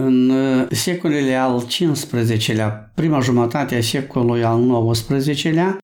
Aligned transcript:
În 0.00 0.30
uh, 0.30 0.66
secolele 0.70 1.34
al 1.34 1.62
XV-lea, 1.62 2.92
prima 2.94 3.20
jumătate 3.20 3.74
a 3.74 3.80
secolului 3.80 4.44
al 4.44 4.90
XIX-lea, 4.90 5.78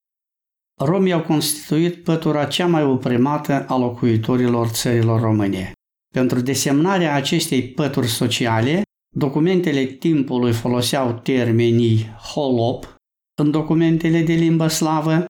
romii 0.80 1.12
au 1.12 1.22
constituit 1.22 2.02
pătura 2.02 2.44
cea 2.44 2.66
mai 2.66 2.84
oprimată 2.84 3.64
a 3.68 3.76
locuitorilor 3.76 4.66
țărilor 4.66 5.20
române. 5.20 5.72
Pentru 6.14 6.40
desemnarea 6.40 7.14
acestei 7.14 7.62
pături 7.62 8.06
sociale, 8.06 8.82
documentele 9.16 9.84
timpului 9.84 10.52
foloseau 10.52 11.12
termenii 11.12 12.06
holop 12.32 12.94
în 13.42 13.50
documentele 13.50 14.22
de 14.22 14.32
limbă 14.32 14.66
slavă 14.66 15.24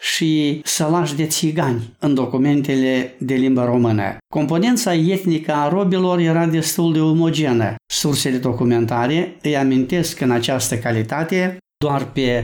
și 0.00 0.60
sălași 0.64 1.14
de 1.14 1.26
țigani 1.26 1.96
în 1.98 2.14
documentele 2.14 3.14
de 3.18 3.34
limbă 3.34 3.64
română. 3.64 4.16
Componența 4.34 4.94
etnică 4.94 5.52
a 5.52 5.68
robilor 5.68 6.18
era 6.18 6.46
destul 6.46 6.92
de 6.92 7.00
omogenă. 7.00 7.74
Sursele 7.92 8.36
documentare 8.36 9.36
îi 9.42 9.56
amintesc 9.56 10.20
în 10.20 10.30
această 10.30 10.78
calitate 10.78 11.56
doar 11.84 12.10
pe 12.12 12.42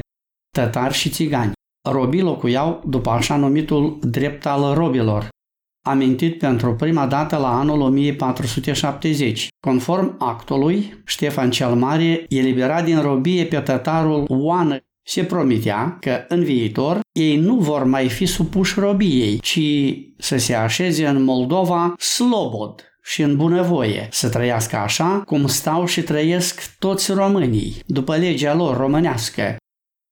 tătari 0.57 0.95
și 0.95 1.11
țigani. 1.11 1.53
Robii 1.89 2.21
locuiau 2.21 2.83
după 2.87 3.11
așa 3.11 3.37
numitul 3.37 3.99
drept 4.03 4.47
al 4.47 4.75
robilor, 4.75 5.29
amintit 5.87 6.39
pentru 6.39 6.75
prima 6.75 7.07
dată 7.07 7.37
la 7.37 7.59
anul 7.59 7.81
1470. 7.81 9.49
Conform 9.67 10.17
actului, 10.19 11.03
Ștefan 11.07 11.51
cel 11.51 11.75
Mare 11.75 12.25
elibera 12.29 12.83
din 12.83 13.01
robie 13.01 13.45
pe 13.45 13.61
tătarul 13.61 14.25
Oană 14.29 14.79
se 15.11 15.25
promitea 15.25 15.97
că 16.01 16.25
în 16.29 16.45
viitor 16.45 17.01
ei 17.13 17.37
nu 17.37 17.55
vor 17.55 17.85
mai 17.85 18.09
fi 18.09 18.27
supuși 18.27 18.81
robiei, 18.81 19.39
ci 19.39 19.61
să 20.19 20.37
se 20.37 20.55
așeze 20.55 21.07
în 21.07 21.23
Moldova 21.23 21.95
slobod 21.99 22.85
și 23.03 23.23
în 23.23 23.37
bunăvoie, 23.37 24.09
să 24.11 24.29
trăiască 24.29 24.77
așa 24.77 25.23
cum 25.27 25.47
stau 25.47 25.87
și 25.87 26.03
trăiesc 26.03 26.77
toți 26.79 27.13
românii, 27.13 27.83
după 27.87 28.17
legea 28.17 28.55
lor 28.55 28.77
românească, 28.77 29.57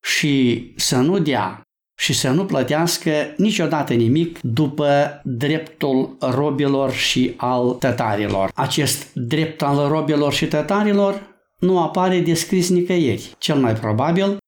și 0.04 0.72
să 0.76 0.96
nu 0.96 1.19
dea 1.19 1.62
și 1.98 2.12
să 2.12 2.30
nu 2.30 2.44
plătească 2.44 3.10
niciodată 3.36 3.94
nimic 3.94 4.38
după 4.42 5.20
dreptul 5.24 6.16
robilor 6.20 6.92
și 6.92 7.34
al 7.36 7.70
tătarilor. 7.70 8.50
Acest 8.54 9.12
drept 9.14 9.62
al 9.62 9.88
robilor 9.88 10.32
și 10.32 10.46
tătarilor 10.46 11.36
nu 11.58 11.82
apare 11.82 12.20
descris 12.20 12.69
nicăieri. 12.69 13.34
Cel 13.38 13.56
mai 13.56 13.74
probabil 13.74 14.38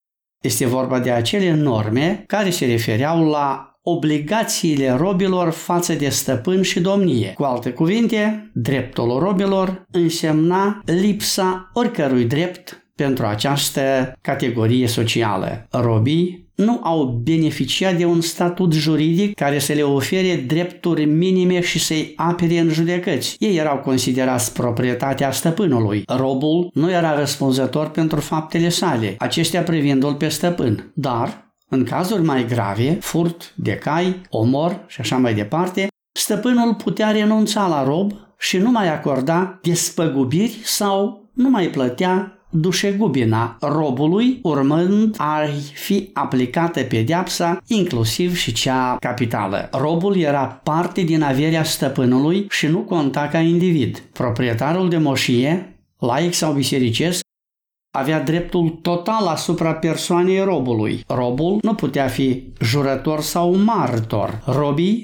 este 0.41 0.67
vorba 0.67 0.99
de 0.99 1.11
acele 1.11 1.55
norme 1.55 2.25
care 2.27 2.51
se 2.51 2.67
refereau 2.67 3.29
la 3.29 3.71
obligațiile 3.83 4.91
robilor 4.91 5.51
față 5.51 5.95
de 5.95 6.09
stăpân 6.09 6.63
și 6.63 6.81
domnie. 6.81 7.33
Cu 7.33 7.43
alte 7.43 7.71
cuvinte, 7.71 8.51
dreptul 8.55 9.19
robilor 9.19 9.87
însemna 9.91 10.83
lipsa 10.85 11.71
oricărui 11.75 12.25
drept 12.25 12.85
pentru 12.95 13.27
această 13.27 14.13
categorie 14.21 14.87
socială. 14.87 15.67
Robii 15.71 16.50
nu 16.61 16.81
au 16.83 17.21
beneficiat 17.25 17.97
de 17.97 18.05
un 18.05 18.21
statut 18.21 18.73
juridic 18.73 19.35
care 19.35 19.59
să 19.59 19.73
le 19.73 19.83
ofere 19.83 20.45
drepturi 20.47 21.05
minime 21.05 21.61
și 21.61 21.79
să-i 21.79 22.13
apere 22.17 22.59
în 22.59 22.69
judecăți. 22.69 23.37
Ei 23.39 23.57
erau 23.57 23.79
considerați 23.79 24.53
proprietatea 24.53 25.31
stăpânului. 25.31 26.03
Robul 26.07 26.71
nu 26.75 26.91
era 26.91 27.19
răspunzător 27.19 27.89
pentru 27.91 28.21
faptele 28.21 28.69
sale, 28.69 29.15
acestea 29.19 29.63
privindu-l 29.63 30.15
pe 30.15 30.29
stăpân. 30.29 30.93
Dar, 30.95 31.55
în 31.69 31.85
cazuri 31.85 32.23
mai 32.23 32.47
grave, 32.47 32.99
furt 33.01 33.55
de 33.57 33.75
cai, 33.75 34.21
omor 34.31 34.85
și 34.87 35.01
așa 35.01 35.17
mai 35.17 35.35
departe, 35.35 35.89
stăpânul 36.13 36.75
putea 36.75 37.11
renunța 37.11 37.67
la 37.67 37.85
rob 37.85 38.13
și 38.39 38.59
nu 38.59 38.71
mai 38.71 38.89
acorda 38.89 39.59
despăgubiri 39.63 40.61
sau 40.63 41.31
nu 41.33 41.51
mai 41.51 41.67
plătea 41.67 42.40
dușegubina 42.51 43.57
robului, 43.61 44.39
urmând 44.43 45.15
a 45.19 45.41
fi 45.75 46.11
aplicată 46.13 46.83
pedeapsa, 46.83 47.63
inclusiv 47.67 48.37
și 48.37 48.53
cea 48.53 48.97
capitală. 49.01 49.69
Robul 49.73 50.17
era 50.17 50.47
parte 50.47 51.03
din 51.03 51.23
averea 51.23 51.65
stăpânului 51.65 52.47
și 52.51 52.67
nu 52.67 52.79
conta 52.79 53.29
ca 53.29 53.39
individ. 53.39 54.03
Proprietarul 54.13 54.89
de 54.89 54.97
moșie, 54.97 55.77
laic 55.99 56.35
sau 56.35 56.53
bisericesc, 56.53 57.21
avea 57.91 58.21
dreptul 58.21 58.69
total 58.69 59.27
asupra 59.27 59.75
persoanei 59.75 60.45
robului. 60.45 61.05
Robul 61.07 61.59
nu 61.63 61.75
putea 61.75 62.09
fi 62.09 62.53
jurător 62.61 63.21
sau 63.21 63.57
martor. 63.57 64.43
Robii 64.47 65.03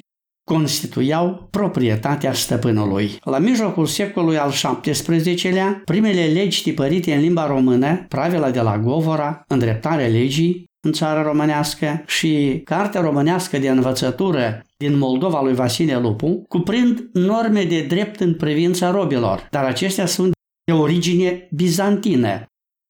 constituiau 0.51 1.49
proprietatea 1.51 2.33
stăpânului. 2.33 3.19
La 3.25 3.39
mijlocul 3.39 3.87
secolului 3.87 4.39
al 4.39 4.53
XVII-lea, 4.81 5.83
primele 5.85 6.25
legi 6.25 6.63
tipărite 6.63 7.15
în 7.15 7.21
limba 7.21 7.47
română, 7.47 8.05
Pravila 8.09 8.51
de 8.51 8.61
la 8.61 8.79
Govora, 8.79 9.45
îndreptarea 9.49 10.07
legii 10.07 10.65
în 10.87 10.93
țara 10.93 11.23
românească 11.23 12.03
și 12.07 12.61
Cartea 12.65 13.01
românească 13.01 13.59
de 13.59 13.69
învățătură 13.69 14.63
din 14.77 14.99
Moldova 14.99 15.43
lui 15.43 15.55
Vasile 15.55 15.99
Lupu, 15.99 16.45
cuprind 16.49 17.09
norme 17.13 17.65
de 17.65 17.83
drept 17.83 18.21
în 18.21 18.35
privința 18.35 18.91
robilor, 18.91 19.47
dar 19.51 19.65
acestea 19.65 20.07
sunt 20.07 20.33
de 20.65 20.73
origine 20.73 21.49
bizantină. 21.51 22.45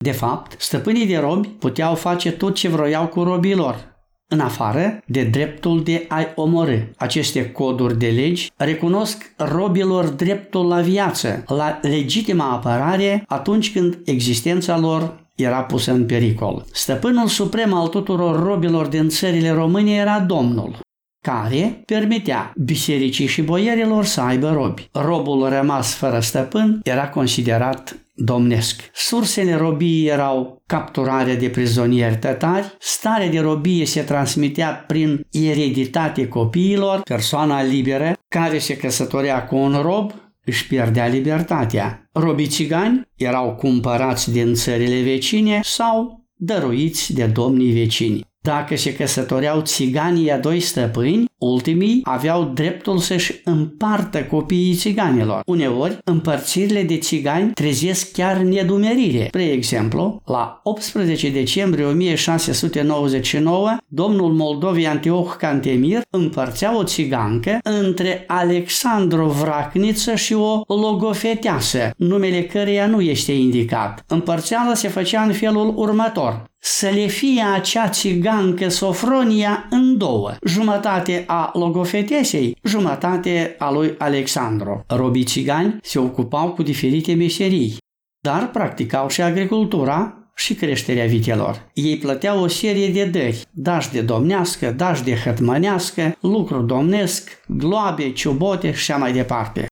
De 0.05 0.13
fapt, 0.13 0.61
stăpânii 0.61 1.07
de 1.07 1.17
robi 1.17 1.49
puteau 1.49 1.95
face 1.95 2.33
tot 2.33 2.55
ce 2.55 2.69
vroiau 2.69 3.07
cu 3.07 3.23
robilor, 3.23 3.96
în 4.29 4.41
afară 4.41 5.03
de 5.07 5.23
dreptul 5.25 5.83
de 5.83 6.05
a-i 6.09 6.33
omorâ. 6.35 6.79
Aceste 6.97 7.51
coduri 7.51 7.99
de 7.99 8.07
legi 8.07 8.51
recunosc 8.57 9.35
robilor 9.37 10.05
dreptul 10.05 10.67
la 10.67 10.81
viață, 10.81 11.45
la 11.47 11.79
legitima 11.83 12.51
apărare 12.51 13.25
atunci 13.27 13.73
când 13.73 13.99
existența 14.05 14.79
lor 14.79 15.25
era 15.35 15.63
pusă 15.63 15.93
în 15.93 16.07
pericol. 16.07 16.65
Stăpânul 16.73 17.27
suprem 17.27 17.73
al 17.73 17.89
tuturor 17.89 18.43
robilor 18.43 18.87
din 18.87 19.09
țările 19.09 19.51
române 19.51 19.95
era 19.95 20.21
Domnul, 20.21 20.79
care 21.27 21.83
permitea 21.87 22.53
bisericii 22.65 23.27
și 23.27 23.43
boierilor 23.43 24.05
să 24.05 24.21
aibă 24.21 24.51
robi. 24.51 24.89
Robul 24.93 25.49
rămas 25.49 25.95
fără 25.95 26.21
stăpân 26.21 26.81
era 26.85 27.09
considerat 27.09 28.06
domnesc. 28.17 28.91
Sursele 28.93 29.55
robiei 29.55 30.07
erau 30.07 30.63
capturarea 30.67 31.37
de 31.37 31.49
prizonieri 31.49 32.17
tătari, 32.17 32.77
starea 32.79 33.29
de 33.29 33.41
robie 33.41 33.87
se 33.87 34.03
transmitea 34.03 34.85
prin 34.87 35.27
ereditate 35.31 36.29
copiilor, 36.29 37.01
persoana 37.01 37.63
liberă 37.63 38.13
care 38.29 38.59
se 38.59 38.77
căsătorea 38.77 39.45
cu 39.45 39.57
un 39.57 39.81
rob 39.83 40.13
își 40.45 40.67
pierdea 40.67 41.07
libertatea. 41.07 42.09
Robii 42.13 42.47
țigani 42.47 43.09
erau 43.15 43.55
cumpărați 43.55 44.33
din 44.33 44.55
țările 44.55 45.03
vecine 45.03 45.61
sau 45.63 46.25
dăruiți 46.35 47.13
de 47.13 47.27
domnii 47.27 47.73
vecini. 47.73 48.25
Dacă 48.47 48.77
se 48.77 48.95
căsătoreau 48.95 49.61
țiganii 49.61 50.31
a 50.31 50.39
doi 50.39 50.61
stăpâni, 50.61 51.25
ultimii 51.39 52.01
aveau 52.05 52.45
dreptul 52.45 52.99
să-și 52.99 53.35
împartă 53.45 54.25
copiii 54.25 54.75
țiganilor. 54.75 55.43
Uneori, 55.47 55.99
împărțirile 56.05 56.83
de 56.83 56.99
țigani 56.99 57.53
trezesc 57.53 58.13
chiar 58.13 58.37
nedumerire. 58.37 59.25
Spre 59.27 59.45
exemplu, 59.45 60.23
la 60.27 60.61
18 60.63 61.31
decembrie 61.31 61.85
1699, 61.85 63.77
domnul 63.87 64.33
Moldovei 64.33 64.87
Antioch 64.87 65.37
Cantemir 65.37 66.03
împărțea 66.11 66.77
o 66.77 66.85
țigancă 66.85 67.59
între 67.63 68.25
Alexandru 68.27 69.27
Vracniță 69.27 70.15
și 70.15 70.35
o 70.35 70.63
logofeteasă, 70.67 71.91
numele 71.97 72.43
căreia 72.43 72.87
nu 72.87 73.01
este 73.01 73.33
indicat. 73.33 74.05
Împărțeala 74.09 74.75
se 74.75 74.89
făcea 74.89 75.23
în 75.23 75.33
felul 75.33 75.73
următor 75.77 76.55
să 76.59 76.89
le 76.89 77.07
fie 77.07 77.43
acea 77.43 77.89
țigancă 77.89 78.69
Sofronia 78.69 79.67
în 79.71 79.99
două, 79.99 80.35
jumătate 80.47 81.25
a 81.27 81.51
logofetesei, 81.55 82.57
jumătate 82.63 83.55
a 83.59 83.71
lui 83.71 83.95
Alexandru. 83.99 84.85
Robii 84.89 85.25
țigani 85.25 85.79
se 85.83 85.99
ocupau 85.99 86.53
cu 86.53 86.63
diferite 86.63 87.15
meserii, 87.15 87.77
dar 88.21 88.51
practicau 88.51 89.09
și 89.09 89.23
agricultura 89.23 90.27
și 90.37 90.55
creșterea 90.55 91.07
vitelor. 91.07 91.71
Ei 91.75 91.99
plăteau 91.99 92.43
o 92.43 92.47
serie 92.47 92.89
de 92.89 93.05
dări, 93.05 93.47
dași 93.51 93.91
de 93.91 94.01
domnească, 94.01 94.71
dași 94.71 95.03
de 95.03 95.17
hătmănească, 95.17 96.17
lucru 96.21 96.63
domnesc, 96.63 97.43
gloabe, 97.49 98.13
ciubote 98.13 98.73
și 98.73 98.91
așa 98.91 99.01
mai 99.01 99.13
departe. 99.13 99.67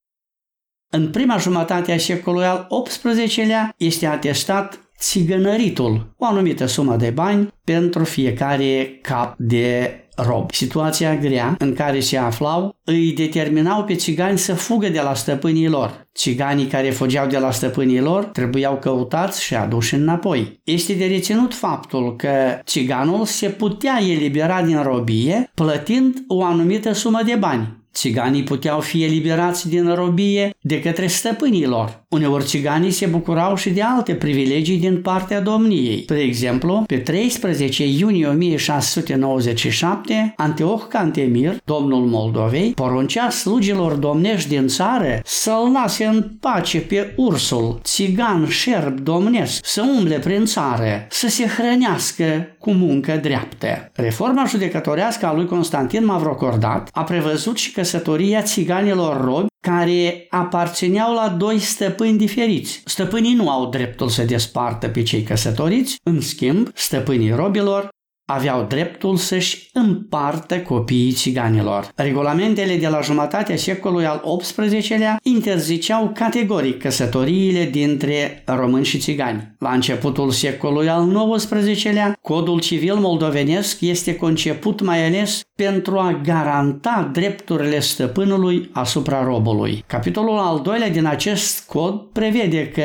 În 0.93 1.11
prima 1.11 1.37
jumătate 1.37 1.93
a 1.93 1.99
secolului 1.99 2.47
al 2.47 2.67
XVIII-lea 2.85 3.75
este 3.77 4.07
atestat 4.07 4.84
țigănăritul, 4.99 6.15
o 6.19 6.25
anumită 6.25 6.67
sumă 6.67 6.97
de 6.97 7.11
bani 7.11 7.49
pentru 7.65 8.05
fiecare 8.05 8.99
cap 9.03 9.35
de 9.39 9.99
rob. 10.17 10.53
Situația 10.53 11.17
grea 11.17 11.55
în 11.59 11.75
care 11.75 12.01
se 12.01 12.17
aflau 12.17 12.77
îi 12.85 13.13
determinau 13.13 13.85
pe 13.85 13.95
țigani 13.95 14.39
să 14.39 14.55
fugă 14.55 14.89
de 14.89 15.01
la 15.01 15.15
stăpânii 15.15 15.69
lor. 15.69 16.07
Țiganii 16.15 16.67
care 16.67 16.91
fugeau 16.91 17.27
de 17.27 17.39
la 17.39 17.51
stăpânii 17.51 18.01
lor 18.01 18.25
trebuiau 18.25 18.77
căutați 18.77 19.43
și 19.43 19.55
aduși 19.55 19.95
înapoi. 19.95 20.61
Este 20.65 20.93
de 20.93 21.07
reținut 21.07 21.55
faptul 21.55 22.17
că 22.17 22.61
țiganul 22.65 23.25
se 23.25 23.49
putea 23.49 23.99
elibera 24.01 24.63
din 24.63 24.83
robie 24.83 25.51
plătind 25.55 26.25
o 26.29 26.45
anumită 26.45 26.93
sumă 26.93 27.21
de 27.27 27.35
bani 27.35 27.83
Țiganii 27.95 28.43
puteau 28.43 28.81
fi 28.81 29.05
eliberați 29.05 29.69
din 29.69 29.95
robie 29.95 30.55
de 30.61 30.81
către 30.81 31.07
stăpânii 31.07 31.67
lor. 31.67 32.05
Uneori 32.09 32.45
țiganii 32.45 32.91
se 32.91 33.07
bucurau 33.07 33.57
și 33.57 33.71
de 33.71 33.83
alte 33.83 34.15
privilegii 34.15 34.79
din 34.79 35.03
partea 35.03 35.41
domniei. 35.41 36.05
De 36.07 36.21
exemplu, 36.21 36.85
pe 36.87 36.97
13 36.97 37.87
iunie 37.87 38.27
1697, 38.27 40.35
Antioch 40.37 40.89
Cantemir, 40.89 41.57
domnul 41.65 42.07
Moldovei, 42.07 42.71
poruncea 42.71 43.31
slugilor 43.31 43.93
domnești 43.93 44.49
din 44.49 44.67
țară 44.67 45.21
să-l 45.25 45.71
lase 45.73 46.05
în 46.05 46.31
pace 46.41 46.81
pe 46.81 47.13
ursul, 47.17 47.81
țigan 47.83 48.47
șerb 48.49 49.01
domnesc, 49.01 49.67
să 49.67 49.83
umble 49.97 50.19
prin 50.19 50.45
țară, 50.45 51.07
să 51.11 51.29
se 51.29 51.47
hrănească 51.47 52.54
cu 52.65 52.73
muncă 52.73 53.17
dreaptă. 53.17 53.91
Reforma 53.93 54.45
judecătorească 54.49 55.27
a 55.27 55.35
lui 55.35 55.47
Constantin 55.47 56.05
Mavrocordat 56.05 56.89
a 56.93 57.03
prevăzut 57.03 57.57
și 57.57 57.73
căsătoria 57.73 58.43
țiganilor 58.43 59.25
robi 59.25 59.47
care 59.61 60.27
aparțineau 60.31 61.15
la 61.15 61.29
doi 61.29 61.59
stăpâni 61.59 62.19
diferiți. 62.19 62.83
Stăpânii 62.85 63.35
nu 63.35 63.51
au 63.51 63.69
dreptul 63.69 64.09
să 64.09 64.23
despartă 64.23 64.89
pe 64.89 65.03
cei 65.03 65.23
căsătoriți, 65.23 65.97
în 66.03 66.21
schimb, 66.21 66.71
stăpânii 66.75 67.33
robilor 67.33 67.89
aveau 68.27 68.63
dreptul 68.69 69.17
să-și 69.17 69.69
împartă 69.73 70.61
copiii 70.61 71.13
țiganilor. 71.13 71.89
Regulamentele 71.95 72.77
de 72.77 72.89
la 72.89 73.01
jumătatea 73.01 73.57
secolului 73.57 74.07
al 74.07 74.23
XVIII-lea 74.39 75.19
interziceau 75.23 76.11
categoric 76.15 76.79
căsătoriile 76.79 77.65
dintre 77.65 78.43
români 78.47 78.85
și 78.85 78.99
țigani. 78.99 79.55
La 79.59 79.71
începutul 79.71 80.31
secolului 80.31 80.89
al 80.89 81.35
XIX-lea, 81.37 82.19
codul 82.23 82.61
civil 82.61 82.95
moldovenesc 82.95 83.81
este 83.81 84.17
conceput 84.17 84.81
mai 84.81 85.07
ales 85.07 85.43
pentru 85.57 85.99
a 85.99 86.21
garanta 86.25 87.11
drepturile 87.13 87.81
stăpânului 87.81 88.71
asupra 88.73 89.25
robului. 89.25 89.85
Capitolul 89.87 90.39
al 90.39 90.61
doilea 90.61 90.91
din 90.91 91.05
acest 91.05 91.67
cod 91.67 92.01
prevede 92.13 92.69
că 92.69 92.83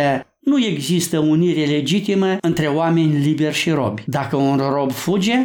nu 0.50 0.66
există 0.66 1.20
unire 1.20 1.66
legitimă 1.66 2.38
între 2.42 2.68
oameni 2.68 3.18
liberi 3.18 3.56
și 3.56 3.70
robi. 3.70 4.04
Dacă 4.06 4.36
un 4.36 4.58
rob 4.58 4.92
fuge, 4.92 5.44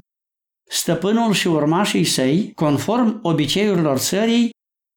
stăpânul 0.71 1.33
și 1.33 1.47
urmașii 1.47 2.05
săi, 2.05 2.53
conform 2.55 3.19
obiceiurilor 3.23 3.99
țării, 3.99 4.51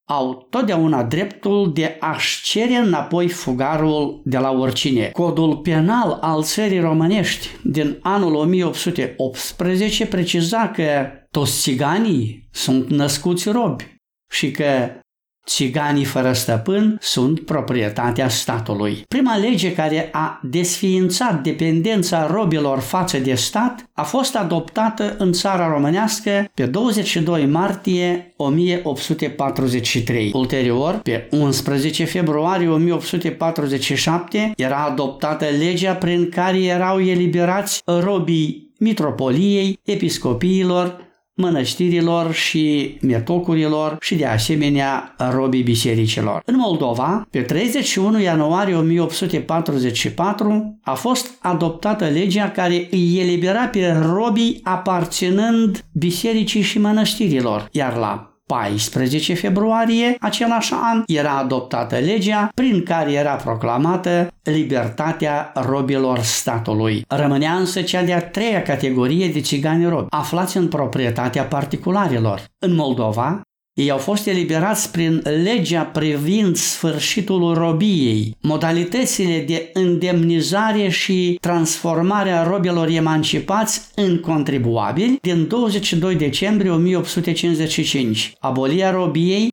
au 0.09 0.47
totdeauna 0.49 1.03
dreptul 1.03 1.73
de 1.73 1.97
a-și 1.99 2.43
cere 2.43 2.75
înapoi 2.75 3.29
fugarul 3.29 4.21
de 4.23 4.37
la 4.37 4.51
oricine. 4.51 5.09
Codul 5.13 5.57
penal 5.57 6.17
al 6.21 6.43
țării 6.43 6.79
românești 6.79 7.47
din 7.63 7.99
anul 8.01 8.35
1818 8.35 10.05
preciza 10.05 10.69
că 10.69 11.07
toți 11.31 11.61
țiganii 11.61 12.47
sunt 12.51 12.89
născuți 12.89 13.49
robi 13.49 13.95
și 14.31 14.51
că 14.51 14.99
Țiganii 15.47 16.03
fără 16.03 16.33
stăpân 16.33 16.97
sunt 17.01 17.39
proprietatea 17.39 18.29
statului. 18.29 19.05
Prima 19.07 19.37
lege 19.37 19.73
care 19.73 20.09
a 20.11 20.39
desființat 20.43 21.43
dependența 21.43 22.27
robilor 22.31 22.79
față 22.79 23.17
de 23.17 23.33
stat 23.33 23.89
a 23.93 24.03
fost 24.03 24.35
adoptată 24.35 25.15
în 25.17 25.31
țara 25.31 25.67
românească 25.67 26.49
pe 26.53 26.65
22 26.65 27.45
martie 27.45 28.33
1843. 28.35 30.31
Ulterior, 30.33 30.99
pe 31.03 31.27
11 31.31 32.03
februarie 32.03 32.67
1847, 32.67 34.53
era 34.57 34.85
adoptată 34.89 35.45
legea 35.59 35.93
prin 35.93 36.29
care 36.29 36.63
erau 36.63 37.01
eliberați 37.01 37.81
robii 37.85 38.71
mitropoliei, 38.79 39.79
episcopiilor, 39.83 41.06
mănăștirilor 41.37 42.33
și 42.33 42.97
metocurilor 43.01 43.97
și 43.99 44.15
de 44.15 44.25
asemenea 44.25 45.15
robii 45.31 45.63
bisericilor. 45.63 46.41
În 46.45 46.55
Moldova, 46.57 47.27
pe 47.29 47.41
31 47.41 48.21
ianuarie 48.21 48.75
1844, 48.75 50.79
a 50.83 50.93
fost 50.93 51.31
adoptată 51.41 52.05
legea 52.05 52.51
care 52.51 52.87
îi 52.91 53.19
elibera 53.19 53.67
pe 53.67 53.95
robii 54.11 54.59
aparținând 54.63 55.85
bisericii 55.91 56.61
și 56.61 56.79
mănăștirilor, 56.79 57.67
iar 57.71 57.95
la 57.95 58.26
14 58.47 59.33
februarie 59.33 60.15
același 60.19 60.73
an 60.73 61.03
era 61.05 61.37
adoptată 61.37 61.95
legea 61.95 62.49
prin 62.55 62.83
care 62.83 63.11
era 63.11 63.35
proclamată 63.35 64.31
libertatea 64.43 65.51
robilor 65.55 66.19
statului. 66.19 67.05
Rămânea 67.07 67.53
însă 67.53 67.81
cea 67.81 68.03
de-a 68.03 68.21
treia 68.21 68.61
categorie 68.61 69.27
de 69.27 69.41
țigani 69.41 69.89
robi, 69.89 70.07
aflați 70.09 70.57
în 70.57 70.67
proprietatea 70.67 71.43
particularilor. 71.43 72.45
În 72.59 72.75
Moldova, 72.75 73.41
ei 73.77 73.91
au 73.91 73.97
fost 73.97 74.27
eliberați 74.27 74.91
prin 74.91 75.21
legea 75.43 75.81
privind 75.81 76.55
sfârșitul 76.55 77.53
robiei, 77.53 78.35
modalitățile 78.41 79.43
de 79.47 79.69
îndemnizare 79.73 80.89
și 80.89 81.37
transformare 81.41 82.31
a 82.31 82.43
robilor 82.43 82.87
emancipați 82.87 83.81
în 83.95 84.19
contribuabili 84.19 85.17
din 85.21 85.47
22 85.47 86.15
decembrie 86.15 86.71
1855. 86.71 88.33
Abolia 88.39 88.91
robiei 88.91 89.47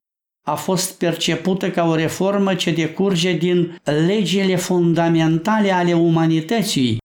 a 0.46 0.54
fost 0.54 0.98
percepută 0.98 1.70
ca 1.70 1.88
o 1.88 1.94
reformă 1.94 2.54
ce 2.54 2.70
decurge 2.70 3.32
din 3.32 3.80
legile 4.06 4.56
fundamentale 4.56 5.70
ale 5.70 5.92
umanității, 5.92 6.98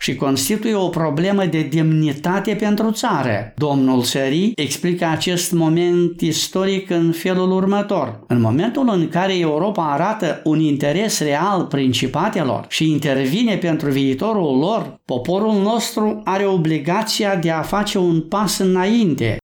și 0.00 0.14
constituie 0.14 0.74
o 0.74 0.88
problemă 0.88 1.44
de 1.44 1.62
demnitate 1.62 2.54
pentru 2.54 2.90
țară. 2.90 3.52
Domnul 3.56 4.02
Sări 4.02 4.52
explică 4.54 5.04
acest 5.04 5.52
moment 5.52 6.20
istoric 6.20 6.90
în 6.90 7.12
felul 7.12 7.52
următor. 7.52 8.24
În 8.26 8.40
momentul 8.40 8.88
în 8.88 9.08
care 9.08 9.38
Europa 9.38 9.92
arată 9.92 10.40
un 10.44 10.60
interes 10.60 11.20
real 11.20 11.64
principatelor 11.64 12.64
și 12.68 12.90
intervine 12.90 13.56
pentru 13.56 13.90
viitorul 13.90 14.58
lor, 14.58 15.00
poporul 15.04 15.54
nostru 15.62 16.20
are 16.24 16.46
obligația 16.46 17.36
de 17.36 17.50
a 17.50 17.62
face 17.62 17.98
un 17.98 18.20
pas 18.20 18.58
înainte, 18.58 19.36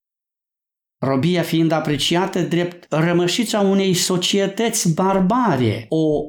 robia 1.06 1.42
fiind 1.42 1.72
apreciată 1.72 2.40
drept 2.40 2.86
rămășița 2.92 3.60
unei 3.60 3.94
societăți 3.94 4.94
barbare, 4.94 5.86
o 5.88 6.22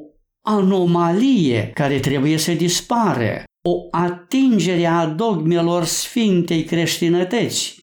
anomalie 0.48 1.70
care 1.74 1.98
trebuie 1.98 2.36
să 2.36 2.52
dispară 2.52 3.44
o 3.68 3.86
atingere 3.90 4.86
a 4.86 5.06
dogmelor 5.06 5.84
sfintei 5.84 6.64
creștinătăți, 6.64 7.78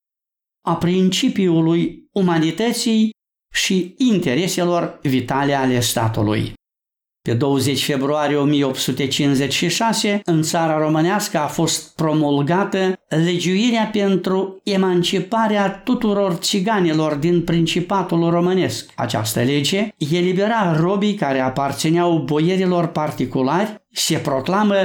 a 0.65 0.75
principiului 0.75 2.07
umanității 2.11 3.09
și 3.53 3.95
intereselor 3.97 4.99
vitale 5.01 5.53
ale 5.53 5.79
statului. 5.79 6.53
Pe 7.21 7.33
20 7.33 7.83
februarie 7.83 8.35
1856, 8.35 10.21
în 10.25 10.41
țara 10.41 10.77
românească 10.77 11.37
a 11.37 11.47
fost 11.47 11.95
promulgată 11.95 12.93
legiuirea 13.07 13.89
pentru 13.91 14.61
emanciparea 14.63 15.81
tuturor 15.83 16.33
țiganilor 16.33 17.13
din 17.13 17.43
Principatul 17.43 18.29
românesc. 18.29 18.91
Această 18.95 19.41
lege 19.41 19.87
elibera 19.97 20.75
robii 20.79 21.13
care 21.13 21.39
aparțineau 21.39 22.17
boierilor 22.17 22.87
particulari, 22.87 23.81
se 23.91 24.17
proclamă 24.17 24.75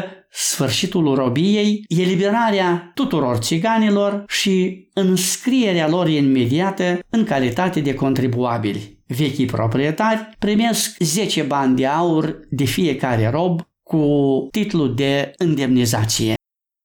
sfârșitul 0.40 1.14
robiei, 1.14 1.84
eliberarea 1.88 2.90
tuturor 2.94 3.36
țiganilor 3.36 4.24
și 4.28 4.86
înscrierea 4.92 5.88
lor 5.88 6.08
imediată 6.08 6.98
în 7.10 7.24
calitate 7.24 7.80
de 7.80 7.94
contribuabili. 7.94 8.98
Vechii 9.06 9.46
proprietari 9.46 10.28
primesc 10.38 10.96
10 10.98 11.42
bani 11.42 11.76
de 11.76 11.86
aur 11.86 12.40
de 12.50 12.64
fiecare 12.64 13.30
rob 13.30 13.60
cu 13.82 14.06
titlu 14.50 14.86
de 14.86 15.32
indemnizație. 15.44 16.37